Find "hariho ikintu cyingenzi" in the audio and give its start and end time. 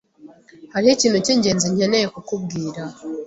0.73-1.65